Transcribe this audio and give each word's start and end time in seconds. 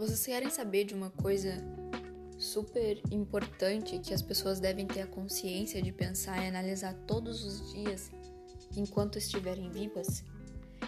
Vocês 0.00 0.24
querem 0.24 0.48
saber 0.48 0.84
de 0.84 0.94
uma 0.94 1.10
coisa 1.10 1.62
super 2.38 3.02
importante 3.10 3.98
que 3.98 4.14
as 4.14 4.22
pessoas 4.22 4.58
devem 4.58 4.86
ter 4.86 5.02
a 5.02 5.06
consciência 5.06 5.82
de 5.82 5.92
pensar 5.92 6.42
e 6.42 6.48
analisar 6.48 6.94
todos 7.06 7.44
os 7.44 7.74
dias 7.74 8.10
enquanto 8.74 9.18
estiverem 9.18 9.70
vivas? 9.70 10.24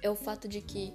É 0.00 0.08
o 0.08 0.16
fato 0.16 0.48
de 0.48 0.62
que 0.62 0.94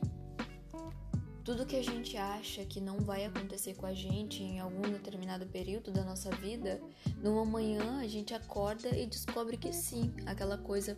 tudo 1.43 1.67
que 1.67 1.75
a 1.75 1.83
gente 1.83 2.17
acha 2.17 2.65
que 2.65 2.81
não 2.81 2.97
vai 2.97 3.25
acontecer 3.25 3.75
com 3.75 3.85
a 3.85 3.93
gente 3.93 4.41
em 4.41 4.59
algum 4.59 4.89
determinado 4.89 5.45
período 5.45 5.91
da 5.91 6.03
nossa 6.03 6.31
vida, 6.31 6.81
numa 7.21 7.45
manhã 7.45 7.99
a 7.99 8.07
gente 8.07 8.33
acorda 8.33 8.89
e 8.89 9.05
descobre 9.05 9.55
que 9.55 9.71
sim, 9.71 10.11
aquela 10.25 10.57
coisa 10.57 10.97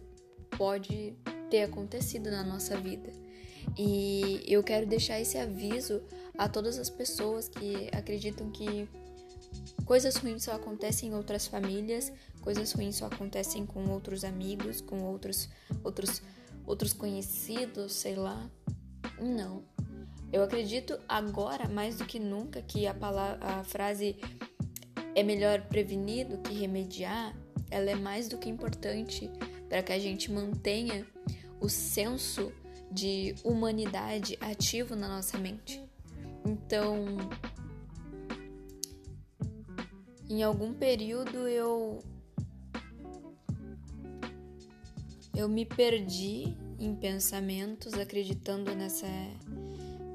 pode 0.57 1.13
ter 1.49 1.63
acontecido 1.63 2.31
na 2.31 2.41
nossa 2.41 2.79
vida. 2.79 3.11
E 3.77 4.43
eu 4.47 4.63
quero 4.63 4.85
deixar 4.85 5.19
esse 5.19 5.37
aviso 5.37 6.01
a 6.37 6.47
todas 6.49 6.77
as 6.77 6.89
pessoas 6.89 7.47
que 7.47 7.89
acreditam 7.91 8.49
que 8.51 8.87
coisas 9.85 10.15
ruins 10.15 10.43
só 10.43 10.53
acontecem 10.53 11.09
em 11.09 11.13
outras 11.13 11.47
famílias, 11.47 12.11
coisas 12.41 12.71
ruins 12.71 12.95
só 12.95 13.05
acontecem 13.05 13.65
com 13.65 13.89
outros 13.89 14.23
amigos, 14.23 14.81
com 14.81 15.03
outros 15.03 15.49
outros 15.83 16.21
outros 16.65 16.93
conhecidos, 16.93 17.93
sei 17.93 18.15
lá. 18.15 18.49
Não. 19.19 19.63
Eu 20.31 20.43
acredito 20.43 20.97
agora 21.07 21.67
mais 21.67 21.97
do 21.97 22.05
que 22.05 22.19
nunca 22.19 22.61
que 22.61 22.87
a 22.87 22.93
palavra, 22.93 23.45
a 23.45 23.63
frase 23.63 24.15
é 25.13 25.23
melhor 25.23 25.61
prevenir 25.67 26.27
do 26.27 26.37
que 26.37 26.53
remediar, 26.53 27.35
ela 27.69 27.89
é 27.89 27.95
mais 27.95 28.27
do 28.27 28.37
que 28.37 28.49
importante 28.49 29.29
para 29.67 29.83
que 29.83 29.91
a 29.91 29.99
gente 29.99 30.31
mantenha 30.31 31.05
o 31.59 31.67
senso 31.69 32.51
de 32.91 33.35
humanidade 33.43 34.37
ativo 34.41 34.95
na 34.95 35.07
nossa 35.07 35.37
mente. 35.37 35.81
Então, 36.45 37.05
em 40.29 40.43
algum 40.43 40.73
período 40.73 41.47
eu 41.47 41.99
eu 45.35 45.47
me 45.47 45.65
perdi 45.65 46.55
em 46.79 46.95
pensamentos 46.95 47.93
acreditando 47.93 48.75
nessa 48.75 49.07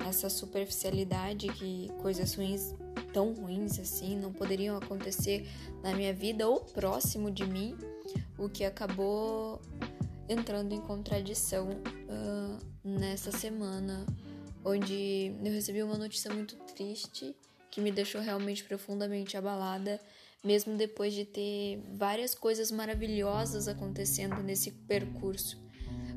essa 0.09 0.29
superficialidade 0.29 1.49
que 1.49 1.91
coisas 2.01 2.35
ruins 2.35 2.75
tão 3.13 3.33
ruins 3.33 3.79
assim 3.79 4.17
não 4.17 4.33
poderiam 4.33 4.77
acontecer 4.77 5.49
na 5.83 5.95
minha 5.95 6.13
vida 6.13 6.47
ou 6.47 6.61
próximo 6.61 7.31
de 7.31 7.47
mim, 7.47 7.77
o 8.39 8.49
que 8.49 8.65
acabou 8.65 9.61
entrando 10.29 10.73
em 10.73 10.81
contradição 10.81 11.69
uh, 11.71 12.59
nessa 12.85 13.31
semana, 13.31 14.07
onde 14.65 15.33
eu 15.45 15.53
recebi 15.53 15.83
uma 15.83 15.97
notícia 15.97 16.33
muito 16.33 16.57
triste 16.75 17.35
que 17.71 17.81
me 17.81 17.93
deixou 17.93 18.21
realmente 18.21 18.65
profundamente 18.65 19.37
abalada, 19.37 20.01
mesmo 20.43 20.77
depois 20.77 21.13
de 21.13 21.25
ter 21.25 21.83
várias 21.95 22.35
coisas 22.35 22.71
maravilhosas 22.71 23.69
acontecendo 23.69 24.43
nesse 24.43 24.71
percurso. 24.71 25.61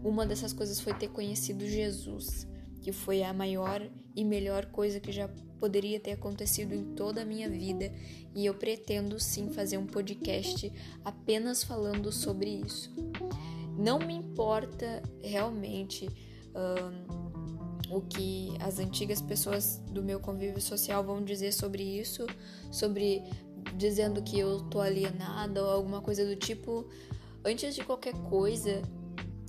Uma 0.03 0.25
dessas 0.25 0.53
coisas 0.53 0.79
foi 0.79 0.93
ter 0.93 1.09
conhecido 1.09 1.67
Jesus, 1.67 2.47
que 2.81 2.91
foi 2.91 3.23
a 3.23 3.33
maior 3.33 3.81
e 4.15 4.23
melhor 4.23 4.67
coisa 4.67 4.99
que 4.99 5.11
já 5.11 5.27
poderia 5.59 5.99
ter 5.99 6.11
acontecido 6.11 6.73
em 6.73 6.95
toda 6.95 7.21
a 7.21 7.25
minha 7.25 7.49
vida, 7.49 7.91
e 8.33 8.45
eu 8.45 8.53
pretendo 8.53 9.19
sim 9.19 9.49
fazer 9.49 9.77
um 9.77 9.85
podcast 9.85 10.71
apenas 11.03 11.63
falando 11.63 12.11
sobre 12.11 12.49
isso. 12.49 12.93
Não 13.79 13.97
me 13.97 14.13
importa 14.13 15.01
realmente 15.23 16.09
o 17.89 18.01
que 18.01 18.53
as 18.59 18.77
antigas 18.77 19.21
pessoas 19.21 19.81
do 19.87 20.03
meu 20.03 20.19
convívio 20.19 20.61
social 20.61 21.01
vão 21.01 21.23
dizer 21.23 21.53
sobre 21.53 21.81
isso, 21.81 22.27
sobre 22.69 23.23
dizendo 23.77 24.21
que 24.21 24.37
eu 24.37 24.61
tô 24.63 24.81
alienada 24.81 25.63
ou 25.63 25.71
alguma 25.71 26.01
coisa 26.01 26.25
do 26.25 26.35
tipo. 26.35 26.87
Antes 27.43 27.73
de 27.73 27.83
qualquer 27.83 28.13
coisa, 28.29 28.81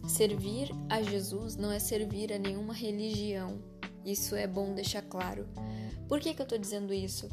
servir 0.07 0.71
a 0.89 1.03
Jesus 1.03 1.57
não 1.57 1.73
é 1.73 1.81
servir 1.81 2.33
a 2.33 2.39
nenhuma 2.39 2.73
religião. 2.73 3.59
Isso 4.05 4.37
é 4.37 4.47
bom 4.47 4.73
deixar 4.75 5.03
claro. 5.03 5.47
Por 6.09 6.21
que, 6.21 6.33
que 6.33 6.41
eu 6.41 6.47
tô 6.47 6.57
dizendo 6.57 6.95
isso? 6.95 7.29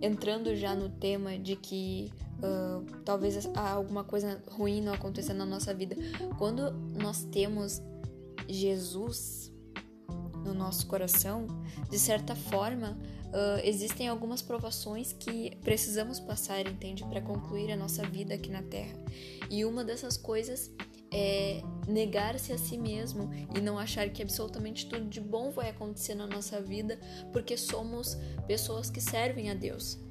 Entrando 0.00 0.54
já 0.54 0.74
no 0.74 0.90
tema 0.90 1.38
de 1.38 1.56
que 1.56 2.12
uh, 2.44 2.84
talvez 3.04 3.48
alguma 3.56 4.04
coisa 4.04 4.42
ruim 4.48 4.82
não 4.82 4.92
aconteça 4.92 5.32
na 5.32 5.46
nossa 5.46 5.72
vida. 5.72 5.96
Quando 6.38 6.72
nós 6.72 7.24
temos 7.24 7.82
Jesus 8.48 9.52
no 10.44 10.52
nosso 10.52 10.86
coração, 10.86 11.46
de 11.88 11.98
certa 11.98 12.36
forma, 12.36 12.98
uh, 13.28 13.60
existem 13.64 14.08
algumas 14.08 14.42
provações 14.42 15.12
que 15.12 15.56
precisamos 15.62 16.20
passar, 16.20 16.66
entende, 16.66 17.04
para 17.04 17.20
concluir 17.20 17.72
a 17.72 17.76
nossa 17.76 18.02
vida 18.06 18.34
aqui 18.34 18.50
na 18.50 18.62
Terra. 18.62 18.94
E 19.50 19.64
uma 19.64 19.82
dessas 19.82 20.16
coisas 20.16 20.70
é 21.10 21.62
negar-se 21.86 22.52
a 22.52 22.58
si 22.58 22.76
mesmo 22.76 23.30
e 23.56 23.60
não 23.60 23.78
achar 23.78 24.08
que 24.10 24.20
absolutamente 24.20 24.86
tudo 24.88 25.06
de 25.06 25.20
bom 25.20 25.50
vai 25.50 25.70
acontecer 25.70 26.14
na 26.14 26.26
nossa 26.26 26.60
vida, 26.60 26.98
porque 27.32 27.56
somos 27.56 28.18
pessoas 28.46 28.90
que 28.90 29.00
servem 29.00 29.48
a 29.48 29.54
Deus. 29.54 30.03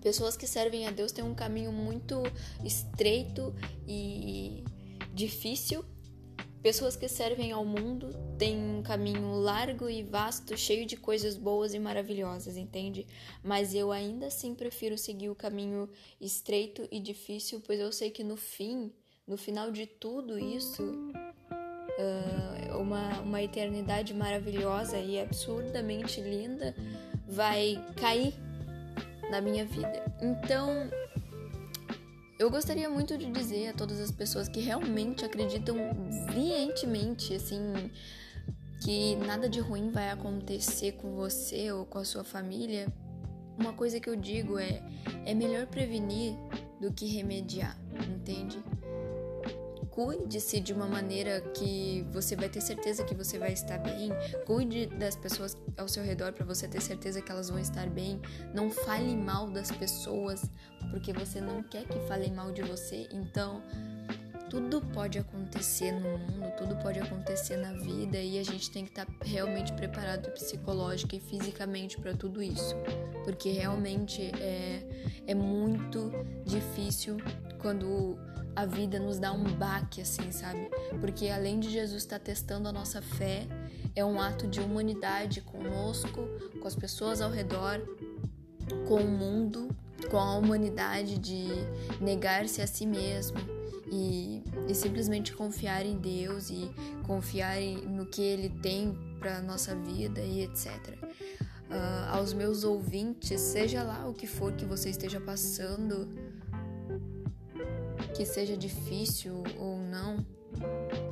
Pessoas 0.00 0.36
que 0.36 0.46
servem 0.46 0.86
a 0.86 0.90
Deus 0.90 1.12
têm 1.12 1.24
um 1.24 1.34
caminho 1.34 1.72
muito 1.72 2.22
estreito 2.64 3.54
e 3.86 4.64
difícil. 5.12 5.84
Pessoas 6.62 6.96
que 6.96 7.08
servem 7.08 7.52
ao 7.52 7.64
mundo 7.64 8.10
têm 8.36 8.58
um 8.58 8.82
caminho 8.82 9.34
largo 9.34 9.88
e 9.88 10.02
vasto, 10.02 10.56
cheio 10.56 10.84
de 10.84 10.96
coisas 10.96 11.36
boas 11.36 11.72
e 11.72 11.78
maravilhosas, 11.78 12.56
entende? 12.56 13.06
Mas 13.42 13.74
eu 13.74 13.92
ainda 13.92 14.26
assim 14.26 14.54
prefiro 14.54 14.98
seguir 14.98 15.30
o 15.30 15.34
caminho 15.34 15.88
estreito 16.20 16.86
e 16.90 16.98
difícil, 16.98 17.62
pois 17.64 17.78
eu 17.78 17.92
sei 17.92 18.10
que 18.10 18.24
no 18.24 18.36
fim, 18.36 18.92
no 19.26 19.36
final 19.36 19.70
de 19.70 19.86
tudo 19.86 20.36
isso, 20.38 20.82
uh, 21.98 22.78
uma, 22.78 23.20
uma 23.20 23.42
eternidade 23.42 24.12
maravilhosa 24.12 24.98
e 24.98 25.20
absurdamente 25.20 26.20
linda 26.20 26.74
vai 27.26 27.82
cair 27.96 28.34
na 29.30 29.40
minha 29.40 29.64
vida. 29.64 30.02
Então, 30.20 30.90
eu 32.38 32.50
gostaria 32.50 32.88
muito 32.88 33.18
de 33.18 33.30
dizer 33.30 33.68
a 33.68 33.72
todas 33.72 33.98
as 34.00 34.12
pessoas 34.12 34.48
que 34.48 34.60
realmente 34.60 35.24
acreditam 35.24 35.76
veementemente, 36.32 37.34
assim, 37.34 37.90
que 38.80 39.16
nada 39.16 39.48
de 39.48 39.58
ruim 39.58 39.90
vai 39.90 40.10
acontecer 40.10 40.92
com 40.92 41.14
você 41.14 41.72
ou 41.72 41.84
com 41.84 41.98
a 41.98 42.04
sua 42.04 42.22
família. 42.22 42.86
Uma 43.58 43.72
coisa 43.72 43.98
que 43.98 44.08
eu 44.08 44.14
digo 44.14 44.58
é: 44.58 44.82
é 45.26 45.34
melhor 45.34 45.66
prevenir 45.66 46.34
do 46.80 46.92
que 46.92 47.06
remediar, 47.06 47.76
entende? 48.08 48.62
Cuide-se 49.98 50.60
de 50.60 50.72
uma 50.72 50.86
maneira 50.86 51.40
que 51.40 52.06
você 52.12 52.36
vai 52.36 52.48
ter 52.48 52.60
certeza 52.60 53.02
que 53.02 53.16
você 53.16 53.36
vai 53.36 53.52
estar 53.52 53.78
bem. 53.78 54.12
Cuide 54.46 54.86
das 54.86 55.16
pessoas 55.16 55.56
ao 55.76 55.88
seu 55.88 56.04
redor 56.04 56.32
para 56.32 56.44
você 56.44 56.68
ter 56.68 56.80
certeza 56.80 57.20
que 57.20 57.32
elas 57.32 57.50
vão 57.50 57.58
estar 57.58 57.90
bem. 57.90 58.20
Não 58.54 58.70
fale 58.70 59.16
mal 59.16 59.50
das 59.50 59.72
pessoas 59.72 60.48
porque 60.92 61.12
você 61.12 61.40
não 61.40 61.64
quer 61.64 61.84
que 61.84 61.98
falem 62.06 62.32
mal 62.32 62.52
de 62.52 62.62
você. 62.62 63.08
Então, 63.12 63.60
tudo 64.48 64.80
pode 64.80 65.18
acontecer 65.18 65.90
no 65.90 66.16
mundo, 66.16 66.52
tudo 66.56 66.76
pode 66.76 67.00
acontecer 67.00 67.56
na 67.56 67.72
vida 67.72 68.18
e 68.18 68.38
a 68.38 68.44
gente 68.44 68.70
tem 68.70 68.84
que 68.84 68.90
estar 68.90 69.06
realmente 69.24 69.72
preparado 69.72 70.30
psicológica 70.30 71.16
e 71.16 71.20
fisicamente 71.20 71.98
para 72.00 72.14
tudo 72.14 72.40
isso, 72.40 72.76
porque 73.24 73.50
realmente 73.50 74.30
é, 74.40 75.12
é 75.26 75.34
muito 75.34 76.12
difícil 76.46 77.16
quando 77.58 78.16
a 78.58 78.66
vida 78.66 78.98
nos 78.98 79.20
dá 79.20 79.32
um 79.32 79.44
baque, 79.44 80.00
assim, 80.00 80.32
sabe? 80.32 80.68
Porque 81.00 81.28
além 81.28 81.60
de 81.60 81.70
Jesus 81.70 82.02
estar 82.02 82.18
testando 82.18 82.68
a 82.68 82.72
nossa 82.72 83.00
fé, 83.00 83.46
é 83.94 84.04
um 84.04 84.20
ato 84.20 84.48
de 84.48 84.58
humanidade 84.58 85.40
conosco, 85.42 86.28
com 86.60 86.66
as 86.66 86.74
pessoas 86.74 87.20
ao 87.20 87.30
redor, 87.30 87.80
com 88.88 88.96
o 88.96 89.08
mundo, 89.08 89.68
com 90.10 90.18
a 90.18 90.36
humanidade 90.36 91.18
de 91.18 91.46
negar-se 92.00 92.60
a 92.60 92.66
si 92.66 92.84
mesmo 92.84 93.38
e, 93.92 94.42
e, 94.66 94.74
simplesmente 94.74 95.32
confiar 95.32 95.86
em 95.86 95.96
Deus 95.96 96.50
e 96.50 96.68
confiar 97.06 97.60
no 97.60 98.06
que 98.06 98.20
Ele 98.20 98.48
tem 98.48 98.92
para 99.20 99.40
nossa 99.40 99.76
vida 99.76 100.20
e 100.20 100.42
etc. 100.42 100.66
Uh, 100.66 101.70
ah, 101.70 102.16
aos 102.16 102.32
meus 102.32 102.64
ouvintes, 102.64 103.40
seja 103.40 103.84
lá 103.84 104.08
o 104.08 104.14
que 104.14 104.26
for 104.26 104.52
que 104.54 104.64
você 104.64 104.90
esteja 104.90 105.20
passando, 105.20 106.08
que 108.14 108.24
seja 108.24 108.56
difícil 108.56 109.42
ou 109.58 109.78
não, 109.78 110.24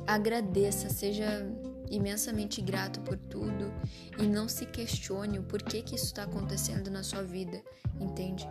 agradeça, 0.05 0.89
seja 0.89 1.47
imensamente 1.89 2.61
grato 2.61 2.99
por 3.01 3.17
tudo 3.17 3.71
e 4.17 4.23
não 4.23 4.47
se 4.47 4.65
questione 4.65 5.39
o 5.39 5.43
porquê 5.43 5.81
que 5.81 5.95
isso 5.95 6.05
está 6.05 6.23
acontecendo 6.23 6.89
na 6.89 7.03
sua 7.03 7.23
vida, 7.23 7.61
entende? 7.99 8.47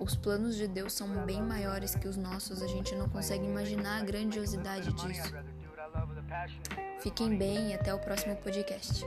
Os 0.00 0.16
planos 0.16 0.56
de 0.56 0.66
Deus 0.66 0.92
são 0.92 1.08
bem 1.24 1.40
maiores 1.40 1.94
que 1.94 2.08
os 2.08 2.16
nossos, 2.16 2.60
a 2.60 2.66
gente 2.66 2.94
não 2.94 3.08
consegue 3.08 3.44
imaginar 3.44 4.00
a 4.00 4.04
grandiosidade 4.04 4.92
disso. 4.94 5.32
Fiquem 7.00 7.36
bem 7.36 7.70
e 7.70 7.74
até 7.74 7.94
o 7.94 7.98
próximo 7.98 8.34
podcast. 8.36 9.04